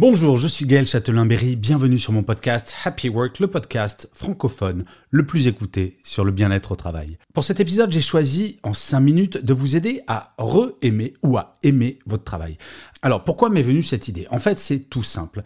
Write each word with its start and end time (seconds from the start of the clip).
Bonjour, 0.00 0.38
je 0.38 0.48
suis 0.48 0.64
Gaël 0.64 0.86
Châtelain-Berry, 0.86 1.56
bienvenue 1.56 1.98
sur 1.98 2.14
mon 2.14 2.22
podcast 2.22 2.74
Happy 2.86 3.10
Work, 3.10 3.38
le 3.38 3.48
podcast 3.48 4.08
francophone 4.14 4.86
le 5.10 5.26
plus 5.26 5.46
écouté 5.46 5.98
sur 6.02 6.24
le 6.24 6.32
bien-être 6.32 6.72
au 6.72 6.74
travail. 6.74 7.18
Pour 7.34 7.44
cet 7.44 7.60
épisode, 7.60 7.92
j'ai 7.92 8.00
choisi 8.00 8.58
en 8.62 8.72
5 8.72 8.98
minutes 8.98 9.44
de 9.44 9.52
vous 9.52 9.76
aider 9.76 10.00
à 10.06 10.32
re-aimer 10.38 11.12
ou 11.22 11.36
à 11.36 11.58
aimer 11.62 11.98
votre 12.06 12.24
travail. 12.24 12.56
Alors 13.02 13.24
pourquoi 13.24 13.50
m'est 13.50 13.60
venue 13.60 13.82
cette 13.82 14.08
idée? 14.08 14.26
En 14.30 14.38
fait, 14.38 14.58
c'est 14.58 14.78
tout 14.78 15.02
simple. 15.02 15.42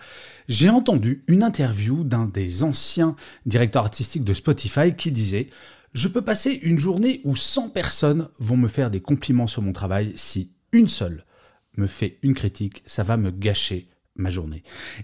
J'ai 0.47 0.71
entendu 0.71 1.25
une 1.27 1.43
interview 1.43 2.05
d'un 2.05 2.27
des 2.27 2.63
anciens 2.63 3.17
directeurs 3.47 3.83
artistiques 3.83 4.25
de 4.25 4.35
Spotify 4.35 4.95
qui 4.95 5.11
disait 5.11 5.51
je 5.95 6.07
peux 6.07 6.23
passer 6.23 6.53
une 6.63 6.79
journée 6.79 7.23
où 7.25 7.35
100 7.35 7.71
personnes 7.71 8.29
vont 8.39 8.57
me 8.57 8.69
faire 8.69 8.93
des 8.93 9.01
compliments 9.01 9.49
sur 9.49 9.63
mon 9.63 9.73
travail 9.73 10.13
si 10.15 10.53
une 10.71 10.89
seule 10.89 11.25
me 11.77 11.89
fait 11.89 12.19
une 12.23 12.35
critique, 12.35 12.85
ça 12.87 13.03
va 13.03 13.17
me 13.17 13.33
gâcher 13.33 13.89
ma 14.17 14.31
journée. 14.31 14.63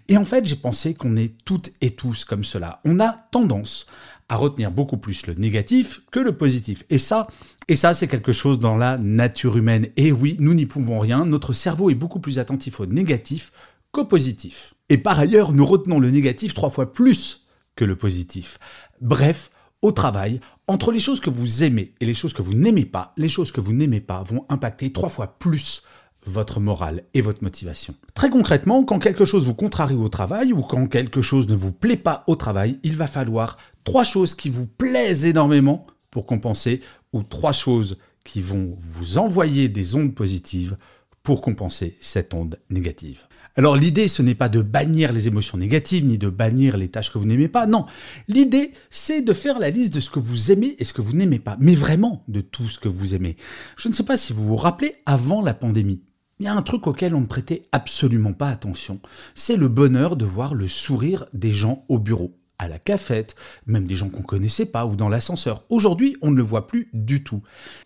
Et 0.09 0.17
en 0.17 0.25
fait, 0.25 0.47
j'ai 0.47 0.57
pensé 0.57 0.95
qu'on 0.95 1.17
est 1.17 1.35
toutes 1.45 1.71
et 1.81 1.91
tous 1.91 2.25
comme 2.25 2.45
cela. 2.45 2.81
On 2.85 3.01
a 3.01 3.11
tendance 3.31 3.87
à 4.29 4.37
retenir 4.37 4.71
beaucoup 4.71 4.97
plus 4.97 5.27
le 5.27 5.35
négatif 5.35 6.03
que 6.13 6.21
le 6.21 6.37
positif. 6.37 6.85
Et 6.89 6.99
ça, 6.99 7.27
et 7.67 7.75
ça, 7.75 7.95
c'est 7.95 8.07
quelque 8.07 8.33
chose 8.33 8.61
dans 8.61 8.77
la 8.77 8.97
nature 8.97 9.57
humaine. 9.57 9.89
Et 9.97 10.13
oui, 10.13 10.37
nous 10.39 10.55
n'y 10.55 10.67
pouvons 10.67 11.01
rien. 11.01 11.27
Notre 11.27 11.53
cerveau 11.53 11.91
est 11.91 11.97
beaucoup 11.97 12.21
plus 12.21 12.39
attentif 12.39 12.79
au 12.79 12.87
négatif 12.87 13.53
qu'au 13.91 14.05
positif. 14.05 14.75
Et 14.89 14.99
par 14.99 15.19
ailleurs, 15.19 15.53
nous 15.53 15.67
retenons 15.67 15.99
le 15.99 16.11
négatif 16.11 16.55
trois 16.55 16.71
fois 16.71 16.93
plus 16.93 17.47
que 17.75 17.85
le 17.85 17.97
positif. 17.97 18.59
Bref, 19.01 19.51
au 19.83 19.93
travail, 19.93 20.41
entre 20.69 20.93
les 20.93 21.01
choses 21.01 21.21
que 21.21 21.31
vous 21.31 21.65
aimez 21.65 21.95
et 22.01 22.05
les 22.05 22.15
choses 22.15 22.33
que 22.33 22.43
vous 22.43 22.55
n'aimez 22.55 22.85
pas, 22.85 23.13
les 23.17 23.29
choses 23.29 23.51
que 23.51 23.61
vous 23.61 23.73
n'aimez 23.73 24.01
pas 24.01 24.23
vont 24.23 24.45
impacter 24.49 24.93
trois 24.93 25.09
fois 25.09 25.39
plus 25.39 25.83
votre 26.27 26.61
morale 26.61 27.05
et 27.15 27.21
votre 27.21 27.43
motivation. 27.43 27.95
Très 28.15 28.31
concrètement, 28.31 28.85
quand 28.85 28.99
quelque 28.99 29.25
chose 29.25 29.47
vous 29.47 29.55
contrarie 29.55 29.95
au 29.95 30.09
travail 30.09 30.53
ou 30.53 30.63
quand 30.63 30.87
quelque 30.87 31.23
chose 31.23 31.49
ne 31.49 31.55
vous 31.55 31.73
plaît 31.73 31.97
pas 31.97 32.25
au 32.27 32.37
travail, 32.37 32.79
il 32.83 32.97
va 32.97 33.07
falloir 33.07 33.57
trois 33.85 34.05
choses 34.05 34.35
qui 34.35 34.51
vous 34.51 34.67
plaisent 34.67 35.25
énormément 35.25 35.87
pour 36.11 36.27
compenser 36.27 36.81
ou 37.13 37.23
trois 37.23 37.53
choses 37.53 37.99
qui 38.25 38.43
vont 38.43 38.77
vous 38.79 39.19
envoyer 39.19 39.69
des 39.69 39.95
ondes 39.95 40.15
positives 40.15 40.77
pour 41.23 41.41
compenser 41.41 41.97
cette 42.01 42.35
onde 42.35 42.59
négative. 42.71 43.27
Alors 43.57 43.77
l'idée, 43.77 44.09
ce 44.09 44.23
n'est 44.23 44.37
pas 44.37 44.49
de 44.49 44.63
bannir 44.63 45.13
les 45.13 45.27
émotions 45.27 45.59
négatives, 45.59 46.05
ni 46.05 46.19
de 46.19 46.31
bannir 46.31 46.77
les 46.77 46.89
tâches 46.89 47.13
que 47.13 47.19
vous 47.19 47.27
n'aimez 47.27 47.49
pas, 47.49 47.67
non. 47.67 47.85
L'idée, 48.29 48.73
c'est 48.91 49.23
de 49.23 49.33
faire 49.33 49.59
la 49.59 49.71
liste 49.71 49.93
de 49.93 50.01
ce 50.01 50.09
que 50.09 50.21
vous 50.21 50.53
aimez 50.53 50.77
et 50.79 50.85
ce 50.85 50.93
que 50.93 51.03
vous 51.03 51.15
n'aimez 51.15 51.41
pas, 51.41 51.57
mais 51.61 51.75
vraiment 51.75 52.25
de 52.29 52.41
tout 52.41 52.69
ce 52.69 52.79
que 52.79 52.89
vous 52.89 53.15
aimez. 53.15 53.37
Je 53.77 53.89
ne 53.89 53.93
sais 53.93 54.05
pas 54.05 54.17
si 54.17 54.33
vous 54.33 54.47
vous 54.47 54.57
rappelez, 54.57 54.95
avant 55.05 55.43
la 55.43 55.53
pandémie, 55.53 56.01
il 56.41 56.45
y 56.45 56.49
a 56.49 56.55
un 56.55 56.63
truc 56.63 56.87
auquel 56.87 57.15
on 57.15 57.21
ne 57.21 57.27
prêtait 57.27 57.67
absolument 57.71 58.33
pas 58.33 58.49
attention. 58.49 58.99
C'est 59.35 59.57
le 59.57 59.69
bonheur 59.69 60.17
de 60.17 60.25
voir 60.25 60.55
le 60.55 60.69
sourire 60.69 61.27
des 61.35 61.51
gens 61.51 61.85
au 61.91 61.99
bureau, 61.99 62.35
à 62.59 62.67
la 62.67 62.79
cafette, 62.79 63.37
même 63.67 63.87
des 63.87 63.95
gens 63.95 64.09
qu'on 64.09 64.23
connaissait 64.23 64.65
pas 64.65 64.87
ou 64.87 64.97
dans 64.97 65.11
l'ascenseur. 65.11 65.65
Aujourd'hui, 65.69 66.17
on 66.23 66.31
ne 66.31 66.39
le 66.39 66.43
voit 66.43 66.67
plus 66.67 66.89
du 66.95 67.23
tout. 67.23 67.43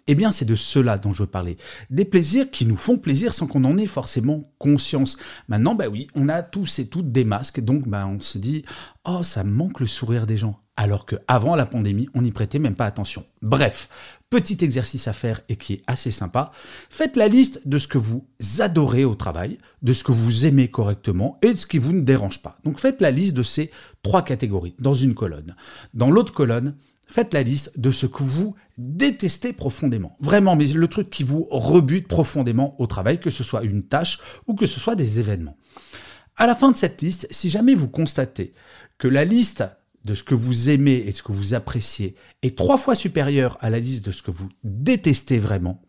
Eh 0.06 0.14
bien, 0.14 0.30
c'est 0.30 0.44
de 0.44 0.54
cela 0.54 0.98
dont 0.98 1.12
je 1.12 1.24
veux 1.24 1.28
parler. 1.28 1.56
Des 1.90 2.04
plaisirs 2.04 2.48
qui 2.52 2.64
nous 2.64 2.76
font 2.76 2.96
plaisir 2.96 3.32
sans 3.32 3.48
qu'on 3.48 3.64
en 3.64 3.76
ait 3.76 3.86
forcément 3.86 4.44
conscience. 4.58 5.16
Maintenant, 5.48 5.74
bah 5.74 5.88
oui, 5.88 6.06
on 6.14 6.28
a 6.28 6.44
tous 6.44 6.78
et 6.78 6.86
toutes 6.86 7.10
des 7.10 7.24
masques, 7.24 7.58
donc 7.58 7.88
bah 7.88 8.06
on 8.06 8.20
se 8.20 8.38
dit, 8.38 8.64
oh, 9.04 9.24
ça 9.24 9.42
manque 9.42 9.80
le 9.80 9.88
sourire 9.88 10.26
des 10.26 10.36
gens 10.36 10.63
alors 10.76 11.06
qu'avant 11.06 11.54
la 11.54 11.66
pandémie, 11.66 12.08
on 12.14 12.22
n'y 12.22 12.32
prêtait 12.32 12.58
même 12.58 12.74
pas 12.74 12.86
attention. 12.86 13.24
Bref, 13.42 13.88
petit 14.28 14.58
exercice 14.62 15.06
à 15.06 15.12
faire 15.12 15.40
et 15.48 15.56
qui 15.56 15.74
est 15.74 15.82
assez 15.86 16.10
sympa. 16.10 16.50
Faites 16.90 17.16
la 17.16 17.28
liste 17.28 17.68
de 17.68 17.78
ce 17.78 17.86
que 17.86 17.98
vous 17.98 18.26
adorez 18.58 19.04
au 19.04 19.14
travail, 19.14 19.58
de 19.82 19.92
ce 19.92 20.02
que 20.02 20.10
vous 20.10 20.46
aimez 20.46 20.68
correctement 20.68 21.38
et 21.42 21.52
de 21.52 21.58
ce 21.58 21.66
qui 21.66 21.78
vous 21.78 21.92
ne 21.92 22.00
dérange 22.00 22.42
pas. 22.42 22.58
Donc 22.64 22.80
faites 22.80 23.00
la 23.00 23.12
liste 23.12 23.34
de 23.34 23.44
ces 23.44 23.70
trois 24.02 24.22
catégories 24.22 24.74
dans 24.80 24.94
une 24.94 25.14
colonne. 25.14 25.54
Dans 25.94 26.10
l'autre 26.10 26.32
colonne, 26.32 26.74
faites 27.06 27.34
la 27.34 27.42
liste 27.42 27.78
de 27.78 27.92
ce 27.92 28.06
que 28.06 28.24
vous 28.24 28.56
détestez 28.76 29.52
profondément. 29.52 30.16
Vraiment, 30.18 30.56
mais 30.56 30.66
le 30.66 30.88
truc 30.88 31.08
qui 31.10 31.22
vous 31.22 31.46
rebute 31.50 32.08
profondément 32.08 32.74
au 32.80 32.88
travail, 32.88 33.20
que 33.20 33.30
ce 33.30 33.44
soit 33.44 33.62
une 33.62 33.84
tâche 33.84 34.18
ou 34.48 34.54
que 34.54 34.66
ce 34.66 34.80
soit 34.80 34.96
des 34.96 35.20
événements. 35.20 35.56
À 36.36 36.48
la 36.48 36.56
fin 36.56 36.72
de 36.72 36.76
cette 36.76 37.00
liste, 37.00 37.28
si 37.30 37.48
jamais 37.48 37.76
vous 37.76 37.88
constatez 37.88 38.54
que 38.98 39.06
la 39.06 39.24
liste 39.24 39.64
de 40.04 40.14
ce 40.14 40.22
que 40.22 40.34
vous 40.34 40.68
aimez 40.68 41.04
et 41.06 41.12
de 41.12 41.16
ce 41.16 41.22
que 41.22 41.32
vous 41.32 41.54
appréciez 41.54 42.14
est 42.42 42.56
trois 42.56 42.76
fois 42.76 42.94
supérieur 42.94 43.56
à 43.60 43.70
la 43.70 43.80
liste 43.80 44.04
de 44.04 44.12
ce 44.12 44.22
que 44.22 44.30
vous 44.30 44.48
détestez 44.62 45.38
vraiment, 45.38 45.82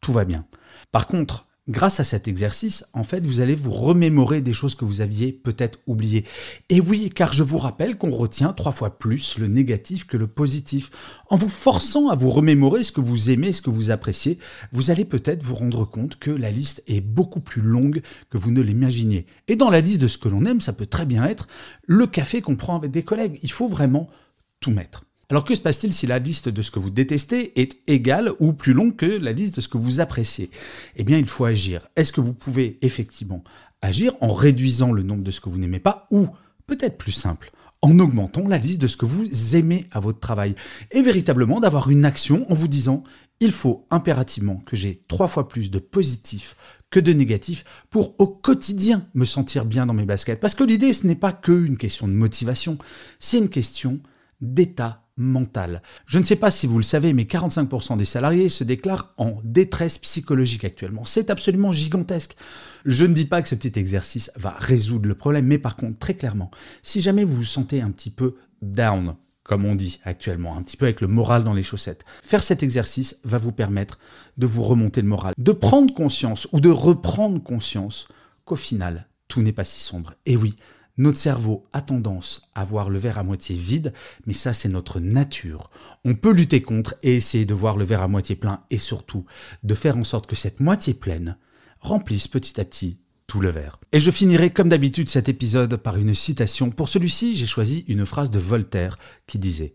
tout 0.00 0.12
va 0.12 0.24
bien. 0.24 0.46
Par 0.90 1.06
contre, 1.06 1.48
Grâce 1.68 2.00
à 2.00 2.04
cet 2.04 2.26
exercice, 2.26 2.84
en 2.92 3.04
fait, 3.04 3.24
vous 3.24 3.38
allez 3.38 3.54
vous 3.54 3.70
remémorer 3.70 4.40
des 4.40 4.52
choses 4.52 4.74
que 4.74 4.84
vous 4.84 5.00
aviez 5.00 5.30
peut-être 5.30 5.78
oubliées. 5.86 6.24
Et 6.70 6.80
oui, 6.80 7.08
car 7.08 7.32
je 7.32 7.44
vous 7.44 7.58
rappelle 7.58 7.96
qu'on 7.96 8.10
retient 8.10 8.52
trois 8.52 8.72
fois 8.72 8.98
plus 8.98 9.38
le 9.38 9.46
négatif 9.46 10.04
que 10.04 10.16
le 10.16 10.26
positif. 10.26 10.90
En 11.30 11.36
vous 11.36 11.48
forçant 11.48 12.08
à 12.08 12.16
vous 12.16 12.30
remémorer 12.30 12.82
ce 12.82 12.90
que 12.90 13.00
vous 13.00 13.30
aimez, 13.30 13.52
ce 13.52 13.62
que 13.62 13.70
vous 13.70 13.92
appréciez, 13.92 14.40
vous 14.72 14.90
allez 14.90 15.04
peut-être 15.04 15.44
vous 15.44 15.54
rendre 15.54 15.84
compte 15.84 16.18
que 16.18 16.32
la 16.32 16.50
liste 16.50 16.82
est 16.88 17.00
beaucoup 17.00 17.40
plus 17.40 17.62
longue 17.62 18.02
que 18.28 18.38
vous 18.38 18.50
ne 18.50 18.60
l'imaginiez. 18.60 19.26
Et 19.46 19.54
dans 19.54 19.70
la 19.70 19.80
liste 19.80 20.00
de 20.00 20.08
ce 20.08 20.18
que 20.18 20.28
l'on 20.28 20.44
aime, 20.46 20.60
ça 20.60 20.72
peut 20.72 20.86
très 20.86 21.06
bien 21.06 21.24
être 21.26 21.46
le 21.86 22.08
café 22.08 22.42
qu'on 22.42 22.56
prend 22.56 22.74
avec 22.74 22.90
des 22.90 23.04
collègues. 23.04 23.38
Il 23.44 23.52
faut 23.52 23.68
vraiment 23.68 24.10
tout 24.58 24.72
mettre. 24.72 25.04
Alors 25.32 25.44
que 25.44 25.54
se 25.54 25.62
passe-t-il 25.62 25.94
si 25.94 26.06
la 26.06 26.18
liste 26.18 26.50
de 26.50 26.60
ce 26.60 26.70
que 26.70 26.78
vous 26.78 26.90
détestez 26.90 27.58
est 27.58 27.78
égale 27.86 28.32
ou 28.38 28.52
plus 28.52 28.74
longue 28.74 28.96
que 28.96 29.06
la 29.06 29.32
liste 29.32 29.56
de 29.56 29.60
ce 29.62 29.68
que 29.68 29.78
vous 29.78 29.98
appréciez? 29.98 30.50
Eh 30.94 31.04
bien, 31.04 31.16
il 31.16 31.26
faut 31.26 31.46
agir. 31.46 31.88
Est-ce 31.96 32.12
que 32.12 32.20
vous 32.20 32.34
pouvez 32.34 32.78
effectivement 32.82 33.42
agir 33.80 34.12
en 34.20 34.34
réduisant 34.34 34.92
le 34.92 35.02
nombre 35.02 35.22
de 35.22 35.30
ce 35.30 35.40
que 35.40 35.48
vous 35.48 35.56
n'aimez 35.56 35.78
pas 35.78 36.06
ou, 36.10 36.26
peut-être 36.66 36.98
plus 36.98 37.12
simple, 37.12 37.50
en 37.80 37.98
augmentant 37.98 38.46
la 38.46 38.58
liste 38.58 38.82
de 38.82 38.86
ce 38.86 38.98
que 38.98 39.06
vous 39.06 39.56
aimez 39.56 39.86
à 39.92 40.00
votre 40.00 40.20
travail? 40.20 40.54
Et 40.90 41.00
véritablement 41.00 41.60
d'avoir 41.60 41.88
une 41.88 42.04
action 42.04 42.44
en 42.52 42.54
vous 42.54 42.68
disant 42.68 43.02
il 43.40 43.52
faut 43.52 43.86
impérativement 43.90 44.56
que 44.66 44.76
j'ai 44.76 45.02
trois 45.08 45.28
fois 45.28 45.48
plus 45.48 45.70
de 45.70 45.78
positifs 45.78 46.56
que 46.90 47.00
de 47.00 47.14
négatifs 47.14 47.64
pour 47.88 48.16
au 48.18 48.26
quotidien 48.26 49.08
me 49.14 49.24
sentir 49.24 49.64
bien 49.64 49.86
dans 49.86 49.94
mes 49.94 50.04
baskets. 50.04 50.40
Parce 50.40 50.54
que 50.54 50.64
l'idée, 50.64 50.92
ce 50.92 51.06
n'est 51.06 51.14
pas 51.14 51.32
qu'une 51.32 51.78
question 51.78 52.06
de 52.06 52.12
motivation, 52.12 52.76
c'est 53.18 53.38
une 53.38 53.48
question 53.48 53.98
d'état 54.42 55.01
mental. 55.16 55.82
Je 56.06 56.18
ne 56.18 56.24
sais 56.24 56.36
pas 56.36 56.50
si 56.50 56.66
vous 56.66 56.78
le 56.78 56.82
savez, 56.82 57.12
mais 57.12 57.24
45% 57.24 57.96
des 57.96 58.04
salariés 58.04 58.48
se 58.48 58.64
déclarent 58.64 59.12
en 59.16 59.38
détresse 59.44 59.98
psychologique 59.98 60.64
actuellement. 60.64 61.04
C'est 61.04 61.30
absolument 61.30 61.72
gigantesque. 61.72 62.36
Je 62.84 63.04
ne 63.04 63.14
dis 63.14 63.26
pas 63.26 63.42
que 63.42 63.48
ce 63.48 63.54
petit 63.54 63.78
exercice 63.78 64.30
va 64.36 64.54
résoudre 64.58 65.08
le 65.08 65.14
problème, 65.14 65.46
mais 65.46 65.58
par 65.58 65.76
contre, 65.76 65.98
très 65.98 66.14
clairement, 66.14 66.50
si 66.82 67.00
jamais 67.00 67.24
vous 67.24 67.36
vous 67.36 67.44
sentez 67.44 67.82
un 67.82 67.90
petit 67.90 68.10
peu 68.10 68.36
down, 68.62 69.14
comme 69.42 69.64
on 69.64 69.74
dit 69.74 70.00
actuellement, 70.04 70.56
un 70.56 70.62
petit 70.62 70.76
peu 70.76 70.86
avec 70.86 71.00
le 71.00 71.08
moral 71.08 71.44
dans 71.44 71.52
les 71.52 71.62
chaussettes. 71.62 72.04
Faire 72.22 72.42
cet 72.42 72.62
exercice 72.62 73.18
va 73.24 73.38
vous 73.38 73.52
permettre 73.52 73.98
de 74.38 74.46
vous 74.46 74.62
remonter 74.62 75.02
le 75.02 75.08
moral, 75.08 75.34
de 75.36 75.52
prendre 75.52 75.92
conscience 75.92 76.48
ou 76.52 76.60
de 76.60 76.70
reprendre 76.70 77.42
conscience 77.42 78.08
qu'au 78.44 78.56
final, 78.56 79.08
tout 79.28 79.42
n'est 79.42 79.52
pas 79.52 79.64
si 79.64 79.80
sombre. 79.80 80.14
Et 80.26 80.36
oui, 80.36 80.56
notre 80.98 81.18
cerveau 81.18 81.66
a 81.72 81.80
tendance 81.80 82.42
à 82.54 82.64
voir 82.64 82.90
le 82.90 82.98
verre 82.98 83.18
à 83.18 83.22
moitié 83.22 83.56
vide, 83.56 83.92
mais 84.26 84.34
ça 84.34 84.52
c'est 84.52 84.68
notre 84.68 85.00
nature. 85.00 85.70
On 86.04 86.14
peut 86.14 86.32
lutter 86.32 86.62
contre 86.62 86.94
et 87.02 87.16
essayer 87.16 87.46
de 87.46 87.54
voir 87.54 87.76
le 87.76 87.84
verre 87.84 88.02
à 88.02 88.08
moitié 88.08 88.36
plein 88.36 88.64
et 88.70 88.78
surtout 88.78 89.24
de 89.62 89.74
faire 89.74 89.96
en 89.96 90.04
sorte 90.04 90.26
que 90.26 90.36
cette 90.36 90.60
moitié 90.60 90.94
pleine 90.94 91.36
remplisse 91.80 92.28
petit 92.28 92.60
à 92.60 92.64
petit 92.64 92.98
tout 93.26 93.40
le 93.40 93.48
verre. 93.48 93.80
Et 93.92 94.00
je 94.00 94.10
finirai 94.10 94.50
comme 94.50 94.68
d'habitude 94.68 95.08
cet 95.08 95.28
épisode 95.28 95.76
par 95.76 95.96
une 95.96 96.14
citation. 96.14 96.70
Pour 96.70 96.88
celui-ci, 96.88 97.34
j'ai 97.34 97.46
choisi 97.46 97.84
une 97.88 98.04
phrase 98.04 98.30
de 98.30 98.38
Voltaire 98.38 98.98
qui 99.26 99.38
disait⁇ 99.38 99.64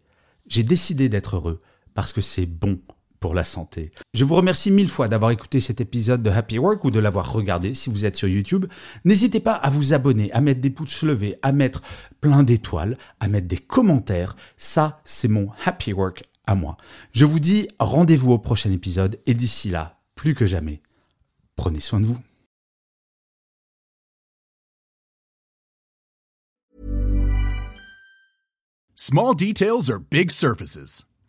J'ai 0.47 0.63
décidé 0.63 1.09
d'être 1.09 1.37
heureux 1.37 1.61
parce 1.95 2.13
que 2.13 2.21
c'est 2.21 2.45
bon 2.45 2.79
pour 3.19 3.33
la 3.33 3.43
santé. 3.43 3.91
Je 4.13 4.23
vous 4.23 4.35
remercie 4.35 4.71
mille 4.71 4.89
fois 4.89 5.07
d'avoir 5.07 5.31
écouté 5.31 5.59
cet 5.59 5.81
épisode 5.81 6.23
de 6.23 6.29
Happy 6.29 6.59
Work 6.59 6.83
ou 6.85 6.91
de 6.91 6.99
l'avoir 6.99 7.31
regardé 7.31 7.73
si 7.73 7.89
vous 7.89 8.05
êtes 8.05 8.15
sur 8.15 8.27
YouTube. 8.27 8.65
N'hésitez 9.05 9.39
pas 9.39 9.53
à 9.53 9.69
vous 9.69 9.93
abonner, 9.93 10.31
à 10.31 10.41
mettre 10.41 10.61
des 10.61 10.69
pouces 10.69 11.03
levés, 11.03 11.37
à 11.41 11.51
mettre 11.51 11.81
plein 12.21 12.43
d'étoiles, 12.43 12.97
à 13.19 13.27
mettre 13.27 13.47
des 13.47 13.57
commentaires. 13.57 14.35
Ça, 14.57 15.01
c'est 15.05 15.27
mon 15.27 15.49
Happy 15.65 15.93
Work 15.93 16.23
à 16.45 16.55
moi. 16.55 16.77
Je 17.11 17.25
vous 17.25 17.39
dis 17.39 17.67
rendez-vous 17.79 18.31
au 18.31 18.39
prochain 18.39 18.71
épisode 18.71 19.19
et 19.25 19.33
d'ici 19.33 19.69
là, 19.69 19.99
plus 20.15 20.33
que 20.33 20.47
jamais, 20.47 20.81
prenez 21.55 21.79
soin 21.79 21.99
de 21.99 22.05
vous. 22.05 22.17
Small 28.95 29.33
details 29.35 29.89
are 29.89 29.99
big 29.99 30.31
surfaces. 30.31 31.05